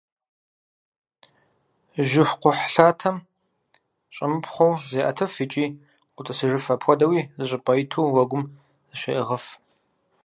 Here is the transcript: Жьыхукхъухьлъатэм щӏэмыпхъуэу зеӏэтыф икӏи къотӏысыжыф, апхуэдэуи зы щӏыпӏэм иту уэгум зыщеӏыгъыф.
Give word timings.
Жьыхукхъухьлъатэм 2.07 3.17
щӏэмыпхъуэу 4.15 4.73
зеӏэтыф 4.89 5.33
икӏи 5.43 5.65
къотӏысыжыф, 6.15 6.65
апхуэдэуи 6.73 7.21
зы 7.37 7.45
щӏыпӏэм 7.49 7.77
иту 7.83 8.01
уэгум 8.13 8.43
зыщеӏыгъыф. 8.89 9.45